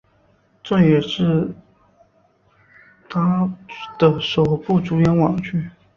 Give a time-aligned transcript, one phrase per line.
[0.63, 1.53] 这也是
[3.07, 3.47] 他
[3.99, 5.69] 的首部主演网剧。